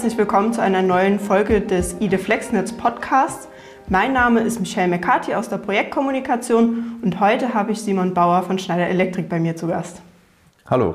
[0.00, 3.48] herzlich willkommen zu einer neuen Folge des IDE FlexNetz Podcasts.
[3.90, 8.58] Mein Name ist Michelle McCarthy aus der Projektkommunikation und heute habe ich Simon Bauer von
[8.58, 10.00] Schneider Elektrik bei mir zu Gast.
[10.70, 10.94] Hallo.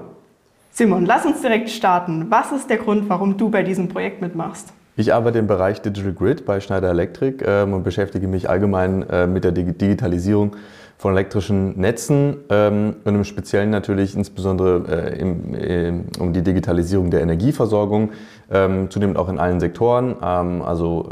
[0.72, 2.32] Simon, lass uns direkt starten.
[2.32, 4.74] Was ist der Grund, warum du bei diesem Projekt mitmachst?
[4.98, 9.28] Ich arbeite im Bereich Digital Grid bei Schneider Elektrik ähm, und beschäftige mich allgemein äh,
[9.28, 10.56] mit der Digitalisierung
[10.98, 17.12] von elektrischen Netzen ähm, und im Speziellen natürlich insbesondere äh, im, äh, um die Digitalisierung
[17.12, 18.12] der Energieversorgung,
[18.50, 20.16] ähm, zudem auch in allen Sektoren.
[20.24, 21.10] Ähm, also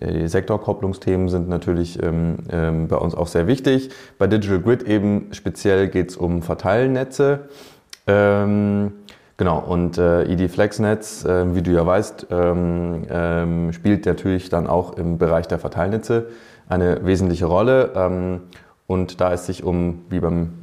[0.00, 3.90] äh, Sektorkopplungsthemen sind natürlich ähm, ähm, bei uns auch sehr wichtig.
[4.18, 7.48] Bei Digital Grid eben speziell geht es um Verteilnetze.
[9.38, 14.66] Genau, und äh, ID FlexNetz, äh, wie du ja weißt, ähm, ähm, spielt natürlich dann
[14.66, 16.26] auch im Bereich der Verteilnetze
[16.68, 17.92] eine wesentliche Rolle.
[17.94, 18.40] Ähm,
[18.88, 20.54] und da es sich um, wie beim,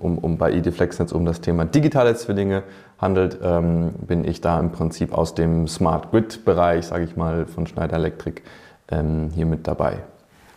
[0.00, 2.64] um, um bei ID FlexNetz um das Thema digitale Zwillinge
[2.98, 7.68] handelt, ähm, bin ich da im Prinzip aus dem Smart Grid-Bereich, sage ich mal, von
[7.68, 8.42] Schneider Electric
[8.90, 9.98] ähm, hier mit dabei.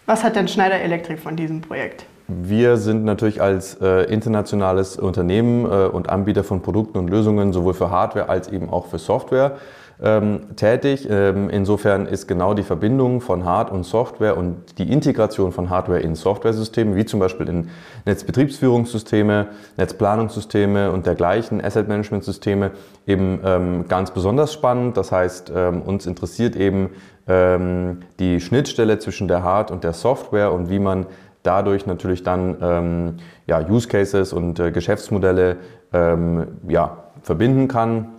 [0.07, 2.07] Was hat denn Schneider Electric von diesem Projekt?
[2.27, 7.73] Wir sind natürlich als äh, internationales Unternehmen äh, und Anbieter von Produkten und Lösungen sowohl
[7.73, 9.57] für Hardware als eben auch für Software
[10.01, 11.07] ähm, tätig.
[11.09, 16.01] Ähm, insofern ist genau die Verbindung von Hard- und Software und die Integration von Hardware
[16.01, 17.69] in Softwaresystemen, wie zum Beispiel in
[18.05, 22.71] Netzbetriebsführungssysteme, Netzplanungssysteme und dergleichen, Asset-Management-Systeme,
[23.07, 24.97] eben ähm, ganz besonders spannend.
[24.97, 26.89] Das heißt, ähm, uns interessiert eben
[27.27, 31.07] ähm, die Schnittstelle zwischen der Hard- und der Software und wie man
[31.43, 35.57] dadurch natürlich dann ähm, ja, Use Cases und äh, Geschäftsmodelle
[35.93, 38.09] ähm, ja, verbinden kann,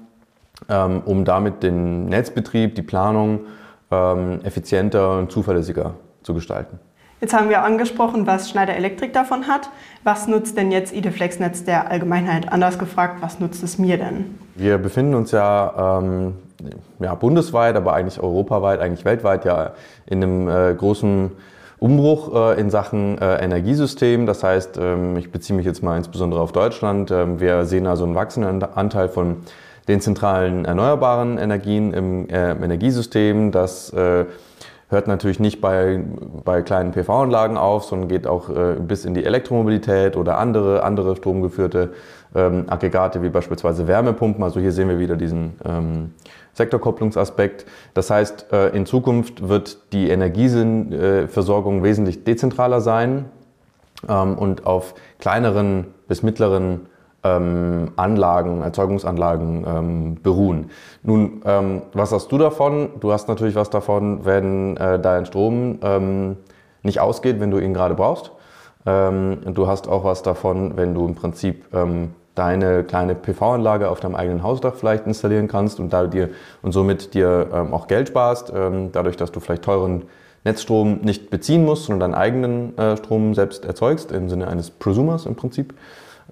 [0.68, 3.40] ähm, um damit den Netzbetrieb, die Planung
[3.90, 6.78] ähm, effizienter und zuverlässiger zu gestalten.
[7.20, 9.70] Jetzt haben wir angesprochen, was Schneider Elektrik davon hat.
[10.04, 12.52] Was nutzt denn jetzt IDFlex-Netz der Allgemeinheit?
[12.52, 14.38] Anders gefragt, was nutzt es mir denn?
[14.54, 16.34] Wir befinden uns ja, ähm,
[17.00, 19.72] ja bundesweit, aber eigentlich europaweit, eigentlich weltweit ja
[20.06, 21.32] in einem äh, großen
[21.80, 24.26] Umbruch äh, in Sachen äh, Energiesystem.
[24.26, 27.10] Das heißt, ähm, ich beziehe mich jetzt mal insbesondere auf Deutschland.
[27.10, 29.38] Ähm, wir sehen also einen wachsenden Anteil von
[29.86, 33.52] den zentralen erneuerbaren Energien im äh, Energiesystem.
[33.52, 34.26] Das äh,
[34.88, 36.02] hört natürlich nicht bei,
[36.44, 41.16] bei kleinen PV-Anlagen auf, sondern geht auch äh, bis in die Elektromobilität oder andere, andere
[41.16, 41.90] stromgeführte
[42.34, 44.42] ähm, Aggregate wie beispielsweise Wärmepumpen.
[44.42, 46.12] Also hier sehen wir wieder diesen ähm,
[46.52, 47.66] Sektorkopplungsaspekt.
[47.94, 53.26] Das heißt, äh, in Zukunft wird die Energieversorgung wesentlich dezentraler sein
[54.08, 56.86] ähm, und auf kleineren bis mittleren
[57.24, 60.70] ähm, Anlagen, Erzeugungsanlagen ähm, beruhen.
[61.02, 61.42] Nun,
[61.92, 62.90] was hast du davon?
[63.00, 65.78] Du hast natürlich was davon, wenn äh, dein Strom
[66.82, 68.32] nicht ausgeht, wenn du ihn gerade brauchst.
[68.90, 71.64] Du hast auch was davon, wenn du im Prinzip
[72.38, 76.30] deine kleine PV-Anlage auf deinem eigenen Hausdach vielleicht installieren kannst und, da dir,
[76.62, 80.04] und somit dir ähm, auch Geld sparst, ähm, dadurch, dass du vielleicht teuren
[80.44, 85.26] Netzstrom nicht beziehen musst, sondern deinen eigenen äh, Strom selbst erzeugst, im Sinne eines Prosumers
[85.26, 85.74] im Prinzip.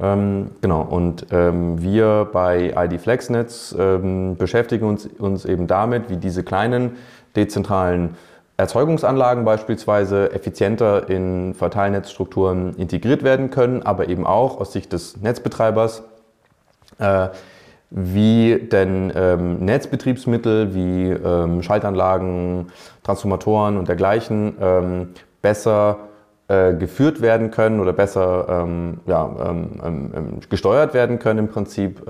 [0.01, 6.19] Ähm, genau, und ähm, wir bei ID FlexNetz ähm, beschäftigen uns, uns eben damit, wie
[6.19, 6.93] diese kleinen
[7.35, 8.15] dezentralen
[8.59, 16.05] Erzeugungsanlagen beispielsweise effizienter in Verteilnetzstrukturen integriert werden können, aber eben auch aus Sicht des Netzbetreibers,
[16.99, 17.29] äh,
[17.91, 22.69] wie denn ähm, Netzbetriebsmittel wie ähm, Schaltanlagen,
[23.03, 25.09] Transformatoren und dergleichen ähm,
[25.43, 25.99] besser
[26.49, 32.03] äh, geführt werden können oder besser ähm, ja, ähm, ähm, gesteuert werden können im Prinzip,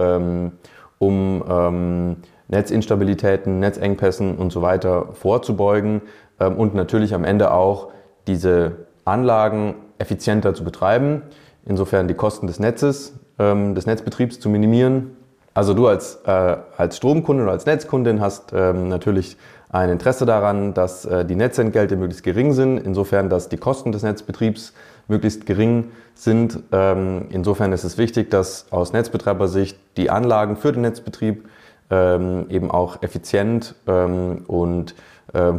[0.98, 2.16] um
[2.48, 6.00] Netzinstabilitäten, Netzengpässen und so weiter vorzubeugen
[6.38, 7.88] und natürlich am Ende auch
[8.26, 11.22] diese Anlagen effizienter zu betreiben,
[11.64, 15.16] insofern die Kosten des Netzes, ähm, des Netzbetriebs zu minimieren.
[15.54, 19.36] Also du als, äh, als Stromkunde oder als Netzkundin hast ähm, natürlich
[19.70, 24.02] ein Interesse daran, dass äh, die Netzentgelte möglichst gering sind, insofern, dass die Kosten des
[24.02, 24.74] Netzbetriebs
[25.08, 26.62] möglichst gering sind.
[26.72, 31.46] insofern ist es wichtig, dass aus Netzbetreibersicht die Anlagen für den Netzbetrieb
[31.90, 34.94] eben auch effizient und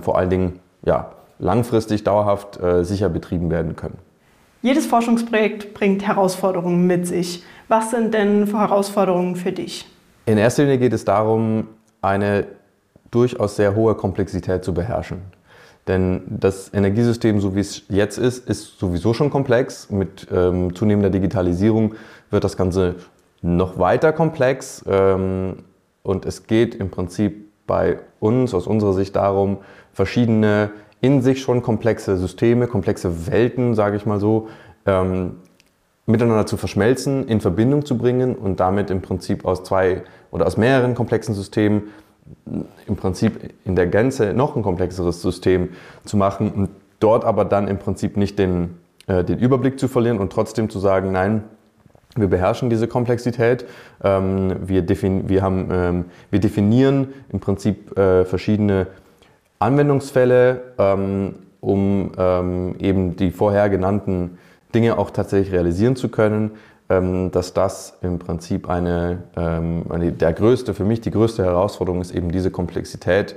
[0.02, 3.98] vor allen Dingen ja, langfristig, dauerhaft äh, sicher betrieben werden können.
[4.62, 7.44] Jedes Forschungsprojekt bringt Herausforderungen mit sich.
[7.68, 9.86] Was sind denn Herausforderungen für dich?
[10.26, 11.68] In erster Linie geht es darum,
[12.02, 12.48] eine
[13.12, 15.22] durchaus sehr hohe Komplexität zu beherrschen.
[15.88, 19.90] Denn das Energiesystem, so wie es jetzt ist, ist sowieso schon komplex.
[19.90, 21.96] Mit ähm, zunehmender Digitalisierung
[22.30, 22.96] wird das Ganze
[23.42, 24.84] noch weiter komplex.
[24.88, 25.64] Ähm,
[26.04, 29.60] und es geht im Prinzip bei uns aus unserer Sicht darum,
[29.98, 30.70] verschiedene
[31.02, 34.48] in sich schon komplexe Systeme, komplexe Welten, sage ich mal so,
[34.86, 35.38] ähm,
[36.06, 40.56] miteinander zu verschmelzen, in Verbindung zu bringen und damit im Prinzip aus zwei oder aus
[40.56, 41.90] mehreren komplexen Systemen
[42.86, 45.70] im Prinzip in der Gänze noch ein komplexeres System
[46.06, 48.78] zu machen und dort aber dann im Prinzip nicht den,
[49.08, 51.44] äh, den Überblick zu verlieren und trotzdem zu sagen, nein,
[52.16, 53.66] wir beherrschen diese Komplexität.
[54.04, 58.88] Ähm, wir, defin wir, haben, ähm, wir definieren im Prinzip äh, verschiedene
[59.60, 64.38] Anwendungsfälle, ähm, um ähm, eben die vorher genannten
[64.74, 66.52] Dinge auch tatsächlich realisieren zu können.
[66.90, 72.00] Ähm, dass das im Prinzip eine, ähm, eine, der größte, für mich die größte Herausforderung
[72.00, 73.36] ist, eben diese Komplexität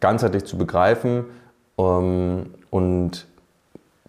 [0.00, 1.24] ganzheitlich zu begreifen
[1.74, 3.26] und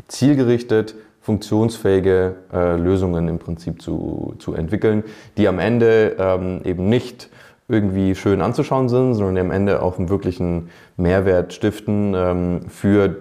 [0.09, 5.03] zielgerichtet funktionsfähige äh, Lösungen im Prinzip zu, zu entwickeln,
[5.37, 7.29] die am Ende ähm, eben nicht
[7.71, 13.15] irgendwie schön anzuschauen sind, sondern die am Ende auch einen wirklichen Mehrwert stiften ähm, für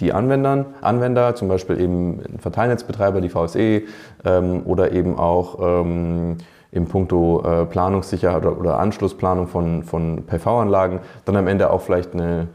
[0.00, 3.82] die Anwendern, Anwender, zum Beispiel eben Verteilnetzbetreiber, die VSE
[4.24, 6.36] ähm, oder eben auch ähm,
[6.72, 12.14] im Puncto äh, Planungssicherheit oder, oder, Anschlussplanung von, von PV-Anlagen, dann am Ende auch vielleicht
[12.14, 12.48] eine,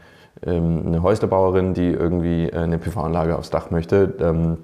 [0.44, 4.14] ähm, eine Häuslerbauerin, die irgendwie äh, eine PV-Anlage aufs Dach möchte.
[4.20, 4.58] Ähm,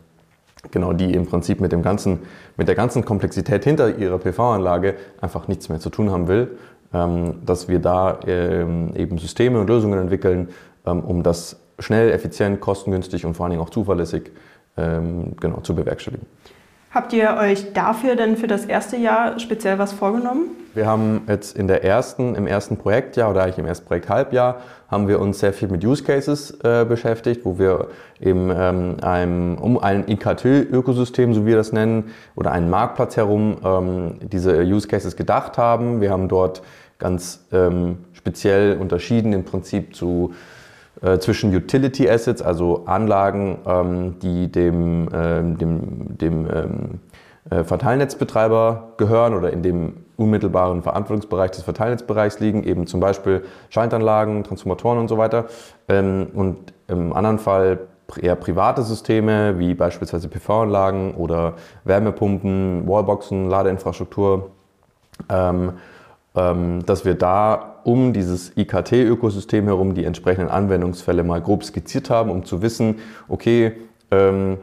[0.71, 2.21] genau, die im Prinzip mit, dem ganzen,
[2.57, 6.57] mit der ganzen Komplexität hinter ihrer PV-Anlage einfach nichts mehr zu tun haben will,
[6.93, 10.49] ähm, dass wir da ähm, eben Systeme und Lösungen entwickeln,
[10.87, 14.31] ähm, um das schnell, effizient, kostengünstig und vor allen Dingen auch zuverlässig
[14.79, 16.27] genau, zu bewerkstelligen.
[16.97, 20.47] Habt ihr euch dafür denn für das erste Jahr speziell was vorgenommen?
[20.73, 25.07] Wir haben jetzt in der ersten, im ersten Projektjahr oder eigentlich im ersten Projekthalbjahr haben
[25.07, 27.89] wir uns sehr viel mit Use Cases äh, beschäftigt, wo wir
[28.19, 33.59] eben ähm, einem, um ein IKT-Ökosystem, so wie wir das nennen, oder einen Marktplatz herum
[33.63, 36.01] ähm, diese Use Cases gedacht haben.
[36.01, 36.63] Wir haben dort
[36.99, 40.33] ganz ähm, speziell unterschieden im Prinzip zu
[41.19, 47.01] zwischen Utility Assets, also Anlagen, ähm, die dem, ähm, dem, dem ähm,
[47.51, 54.43] äh, Verteilnetzbetreiber gehören oder in dem unmittelbaren Verantwortungsbereich des Verteilnetzbereichs liegen, eben zum Beispiel Schaltanlagen,
[54.43, 55.47] Transformatoren und so weiter.
[55.89, 57.81] Ähm, und im anderen Fall
[58.21, 61.55] eher private Systeme wie beispielsweise PV-Anlagen oder
[61.85, 64.51] Wärmepumpen, Wallboxen, Ladeinfrastruktur,
[65.29, 65.75] ähm,
[66.37, 72.45] dass wir da um dieses IKT-Ökosystem herum die entsprechenden Anwendungsfälle mal grob skizziert haben, um
[72.45, 72.97] zu wissen,
[73.29, 73.73] okay,
[74.11, 74.59] ähm,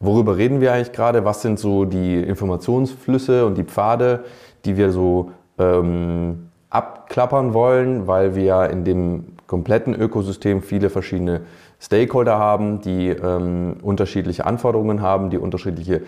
[0.00, 4.24] worüber reden wir eigentlich gerade, was sind so die Informationsflüsse und die Pfade,
[4.64, 11.42] die wir so ähm, abklappern wollen, weil wir in dem kompletten Ökosystem viele verschiedene
[11.80, 16.02] Stakeholder haben, die ähm, unterschiedliche Anforderungen haben, die unterschiedliche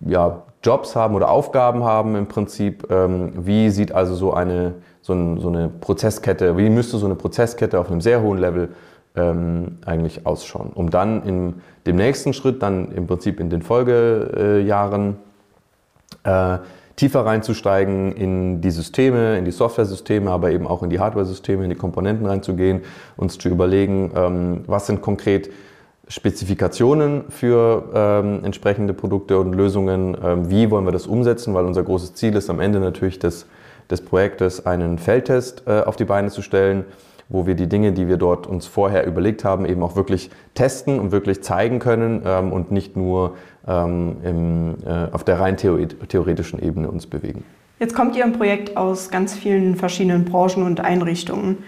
[0.00, 2.90] ja, Jobs haben oder Aufgaben haben im Prinzip.
[2.90, 7.14] Ähm, wie sieht also so eine, so, ein, so, eine Prozesskette, wie müsste so eine
[7.14, 8.70] Prozesskette auf einem sehr hohen Level
[9.16, 11.54] ähm, eigentlich ausschauen, um dann in
[11.86, 15.16] dem nächsten Schritt, dann im Prinzip in den Folgejahren,
[16.24, 16.58] äh,
[16.96, 21.70] tiefer reinzusteigen in die Systeme, in die Software-Systeme, aber eben auch in die Hardware-Systeme, in
[21.70, 22.82] die Komponenten reinzugehen,
[23.16, 25.48] uns zu überlegen, ähm, was sind konkret
[26.10, 31.84] Spezifikationen für ähm, entsprechende Produkte und Lösungen, ähm, wie wollen wir das umsetzen, weil unser
[31.84, 33.46] großes Ziel ist am Ende natürlich des,
[33.88, 36.84] des Projektes einen Feldtest äh, auf die Beine zu stellen,
[37.28, 40.98] wo wir die Dinge, die wir dort uns vorher überlegt haben, eben auch wirklich testen
[40.98, 43.36] und wirklich zeigen können ähm, und nicht nur
[43.68, 47.44] ähm, im, äh, auf der rein theoretischen Ebene uns bewegen.
[47.78, 51.58] Jetzt kommt ihr im Projekt aus ganz vielen verschiedenen Branchen und Einrichtungen.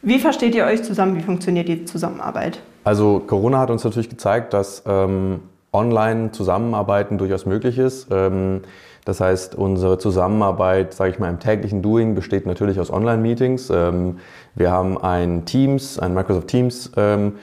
[0.00, 1.14] Wie versteht ihr euch zusammen?
[1.14, 2.58] Wie funktioniert die Zusammenarbeit?
[2.84, 5.40] Also Corona hat uns natürlich gezeigt, dass ähm,
[5.72, 8.08] Online-Zusammenarbeiten durchaus möglich ist.
[8.10, 8.62] Ähm,
[9.04, 13.70] das heißt, unsere Zusammenarbeit, sage ich mal, im täglichen Doing besteht natürlich aus Online-Meetings.
[13.70, 14.18] Ähm,
[14.54, 17.34] wir haben ein Teams, ein Microsoft Teams ähm,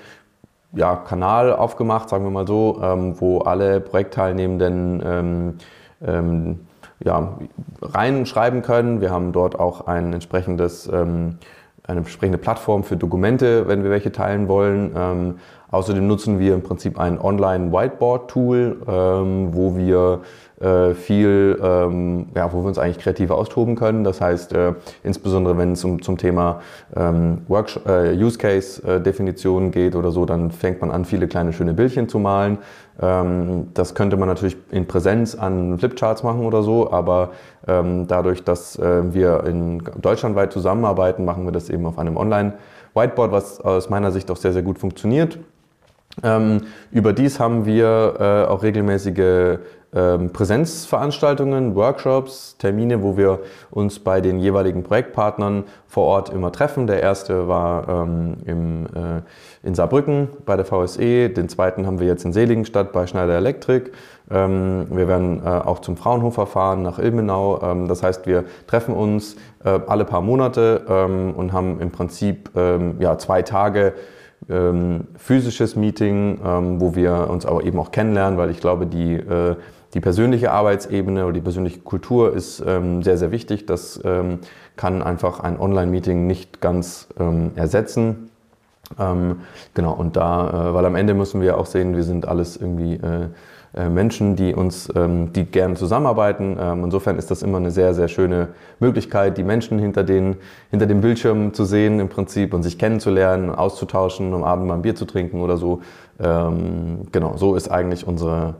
[0.74, 5.58] ja, Kanal aufgemacht, sagen wir mal so, ähm, wo alle Projektteilnehmenden
[6.06, 6.60] ähm,
[7.04, 7.38] ja,
[7.82, 9.02] reinschreiben können.
[9.02, 11.40] Wir haben dort auch ein entsprechendes ähm,
[11.90, 14.92] eine entsprechende Plattform für Dokumente, wenn wir welche teilen wollen.
[14.96, 15.40] Ähm,
[15.72, 20.22] außerdem nutzen wir im Prinzip ein Online-Whiteboard-Tool, ähm, wo wir
[20.60, 24.04] äh, viel, ähm, ja, wo wir uns eigentlich kreativ austoben können.
[24.04, 24.74] Das heißt, äh,
[25.04, 26.60] insbesondere wenn es um, zum Thema
[26.96, 31.54] ähm, Workshop, äh, Use Case äh, geht oder so, dann fängt man an, viele kleine
[31.54, 32.58] schöne Bildchen zu malen.
[33.02, 37.30] Ähm, das könnte man natürlich in Präsenz an Flipcharts machen oder so, aber
[37.68, 43.32] ähm, dadurch, dass äh, wir in deutschlandweit zusammenarbeiten, machen wir das eben auf einem Online-Whiteboard,
[43.32, 45.40] was aus meiner Sicht auch sehr, sehr gut funktioniert.
[46.24, 46.62] Ähm,
[46.92, 49.60] überdies haben wir äh, auch regelmäßige
[49.92, 53.40] ähm, Präsenzveranstaltungen, Workshops, Termine, wo wir
[53.72, 56.86] uns bei den jeweiligen Projektpartnern vor Ort immer treffen.
[56.86, 59.22] Der erste war ähm, im, äh,
[59.64, 63.92] in Saarbrücken bei der VSE, den zweiten haben wir jetzt in Seligenstadt bei Schneider Elektrik.
[64.30, 67.60] Ähm, wir werden äh, auch zum Fraunhofer fahren nach Ilmenau.
[67.64, 72.52] Ähm, das heißt, wir treffen uns äh, alle paar Monate ähm, und haben im Prinzip
[72.56, 73.94] ähm, ja, zwei Tage
[74.50, 79.14] ähm, physisches Meeting, ähm, wo wir uns aber eben auch kennenlernen, weil ich glaube, die,
[79.14, 79.56] äh,
[79.94, 83.66] die persönliche Arbeitsebene oder die persönliche Kultur ist ähm, sehr, sehr wichtig.
[83.66, 84.40] Das ähm,
[84.76, 88.30] kann einfach ein Online-Meeting nicht ganz ähm, ersetzen.
[88.98, 89.42] Ähm,
[89.74, 92.96] genau, und da, äh, weil am Ende müssen wir auch sehen, wir sind alles irgendwie
[92.96, 93.30] äh,
[93.74, 96.58] Menschen, die uns, ähm, die gerne zusammenarbeiten.
[96.60, 98.50] Ähm, insofern ist das immer eine sehr, sehr schöne
[98.80, 100.38] Möglichkeit, die Menschen hinter den,
[100.72, 104.82] hinter dem Bildschirm zu sehen im Prinzip und sich kennenzulernen, auszutauschen, am Abend mal ein
[104.82, 105.82] Bier zu trinken oder so.
[106.20, 108.56] Ähm, genau, so ist eigentlich unsere,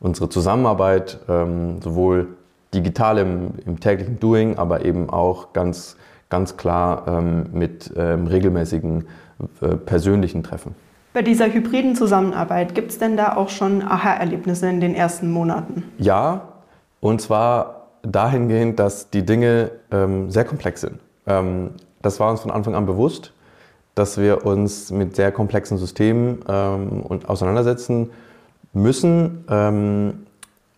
[0.00, 2.28] unsere Zusammenarbeit, sowohl
[2.74, 5.96] digital im, im täglichen Doing, aber eben auch ganz,
[6.28, 9.04] ganz klar mit regelmäßigen
[9.60, 10.74] äh, persönlichen Treffen.
[11.12, 15.84] Bei dieser hybriden Zusammenarbeit gibt es denn da auch schon Aha-Erlebnisse in den ersten Monaten?
[15.98, 16.48] Ja,
[17.00, 21.00] und zwar dahingehend, dass die Dinge ähm, sehr komplex sind.
[21.26, 23.34] Ähm, das war uns von Anfang an bewusst,
[23.94, 28.10] dass wir uns mit sehr komplexen Systemen ähm, und auseinandersetzen
[28.72, 29.44] müssen.
[29.50, 30.26] Ähm,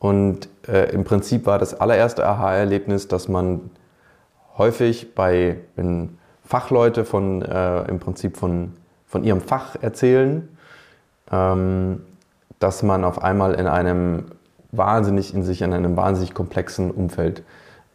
[0.00, 3.70] und äh, im Prinzip war das allererste Aha-Erlebnis, dass man
[4.58, 8.72] häufig bei, wenn Fachleute von, äh, im Prinzip von
[9.14, 10.48] von ihrem Fach erzählen,
[11.30, 12.00] ähm,
[12.58, 14.24] dass man auf einmal in einem
[14.72, 17.44] wahnsinnig, in sich in einem wahnsinnig komplexen Umfeld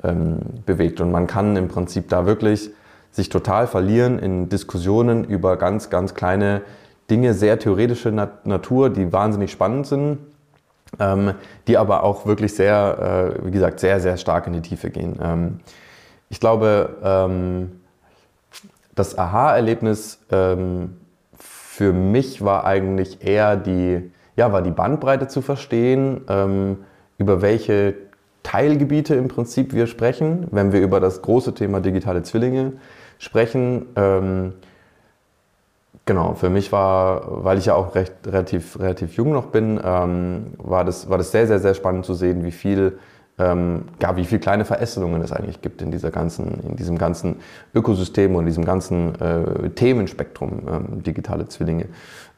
[0.02, 1.02] ähm, bewegt.
[1.02, 2.72] Und man kann im Prinzip da wirklich
[3.12, 6.62] sich total verlieren in Diskussionen über ganz, ganz kleine
[7.10, 10.20] Dinge, sehr theoretische Nat Natur, die wahnsinnig spannend sind,
[11.00, 11.34] ähm,
[11.68, 15.20] die aber auch wirklich sehr, äh, wie gesagt, sehr, sehr stark in die Tiefe gehen.
[15.22, 15.60] Ähm,
[16.30, 17.82] ich glaube, ähm,
[18.96, 20.99] das Aha-Erlebnis ähm,
[21.80, 26.80] für mich war eigentlich eher die, ja, war die Bandbreite zu verstehen, ähm,
[27.18, 27.96] über welche
[28.44, 32.74] Teilgebiete im Prinzip wir sprechen, wenn wir über das große Thema digitale Zwillinge
[33.18, 33.86] sprechen.
[33.96, 34.56] Ähm,
[36.06, 40.48] genau, für mich war, weil ich ja auch recht, relativ, relativ jung noch bin, ähm,
[40.58, 43.00] war, das, war das sehr, sehr, sehr spannend zu sehen, wie viel
[43.40, 47.38] ähm, ja, wie viele kleine Verästelungen es eigentlich gibt in, dieser ganzen, in diesem ganzen
[47.74, 51.86] Ökosystem und diesem ganzen äh, Themenspektrum ähm, digitale Zwillinge.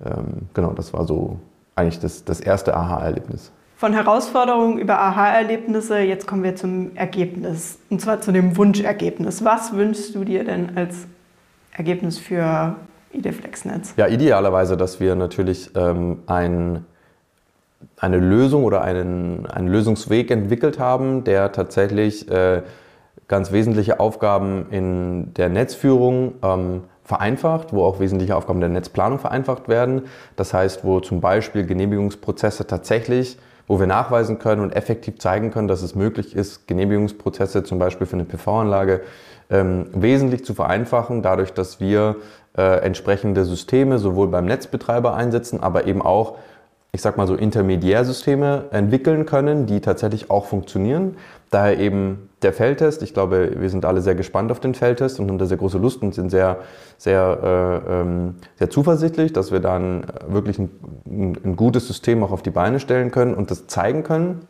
[0.05, 1.39] Ähm, genau, das war so
[1.75, 3.51] eigentlich das, das erste Aha-Erlebnis.
[3.75, 9.43] Von Herausforderungen über Aha-Erlebnisse, jetzt kommen wir zum Ergebnis, und zwar zu dem Wunschergebnis.
[9.43, 11.07] Was wünschst du dir denn als
[11.71, 12.75] Ergebnis für
[13.11, 13.95] IDFlexNetz?
[13.97, 16.85] Ja, idealerweise, dass wir natürlich ähm, ein
[17.97, 22.61] eine Lösung oder einen, einen Lösungsweg entwickelt haben, der tatsächlich äh,
[23.27, 29.67] ganz wesentliche Aufgaben in der Netzführung ähm, vereinfacht, wo auch wesentliche Aufgaben der Netzplanung vereinfacht
[29.67, 30.03] werden.
[30.35, 35.67] Das heißt, wo zum Beispiel Genehmigungsprozesse tatsächlich, wo wir nachweisen können und effektiv zeigen können,
[35.67, 39.01] dass es möglich ist, Genehmigungsprozesse zum Beispiel für eine PV-Anlage
[39.49, 42.17] ähm, wesentlich zu vereinfachen, dadurch, dass wir
[42.57, 46.37] äh, entsprechende Systeme sowohl beim Netzbetreiber einsetzen, aber eben auch
[46.93, 51.15] ich sag mal so Intermediärsysteme entwickeln können, die tatsächlich auch funktionieren.
[51.49, 53.01] Daher eben der Feldtest.
[53.01, 55.77] Ich glaube, wir sind alle sehr gespannt auf den Feldtest und haben da sehr große
[55.77, 56.57] Lust und sind sehr,
[56.97, 60.69] sehr, äh, ähm, sehr zuversichtlich, dass wir dann wirklich ein,
[61.05, 64.47] ein, gutes System auch auf die Beine stellen können und das zeigen können.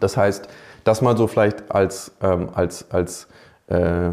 [0.00, 0.48] Das heißt,
[0.82, 3.28] das mal so vielleicht als, ähm, als, als
[3.68, 4.10] äh,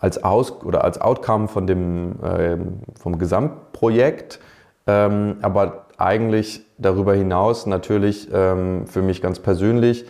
[0.00, 2.56] als Aus oder als Outcome von dem, äh,
[2.98, 4.40] vom Gesamtprojekt.
[4.86, 10.04] Ähm, aber eigentlich darüber hinaus natürlich ähm, für mich ganz persönlich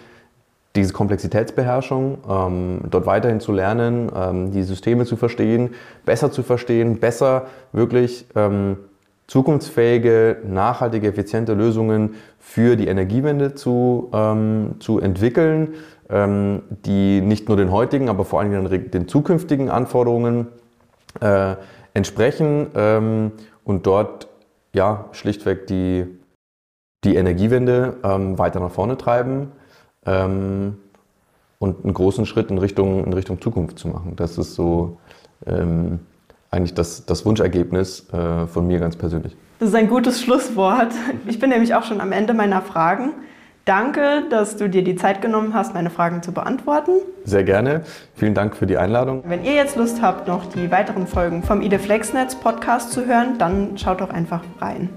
[0.75, 5.75] diese Komplexitätsbeherrschung, ähm, dort weiterhin zu lernen, ähm, die Systeme zu verstehen,
[6.07, 8.79] besser zu verstehen, besser wirklich ähm,
[9.27, 15.75] zukunftsfähige, nachhaltige, effiziente Lösungen für die Energiewende zu, ähm, zu entwickeln,
[16.09, 20.49] ähm, die nicht nur den heutigen, aber vor allem den, den zukünftigen Anforderungen
[21.21, 21.57] äh,
[21.95, 23.33] entsprechen
[23.65, 24.27] und dort
[24.75, 26.07] ja, schlichtweg die,
[27.05, 29.53] die Energiewende ähm, weiter nach vorne treiben
[30.07, 30.79] ähm,
[31.59, 34.17] und einen großen Schritt in Richtung, in Richtung Zukunft zu machen.
[34.17, 34.99] Das ist so
[35.47, 36.01] ähm,
[36.51, 39.37] eigentlich das, das Wunschergebnis äh, von mir ganz persönlich.
[39.59, 40.93] Das ist ein gutes Schlusswort.
[41.27, 43.15] Ich bin nämlich auch schon am Ende meiner Fragen.
[43.65, 46.93] Danke, dass du dir die Zeit genommen hast, meine Fragen zu beantworten.
[47.25, 47.83] Sehr gerne.
[48.17, 49.23] Vielen Dank für die Einladung.
[49.27, 53.79] Wenn ihr jetzt Lust habt, noch die weiteren Folgen vom IDEFlexNetz Podcast zu hören, dann
[53.79, 54.89] schaut doch einfach rein.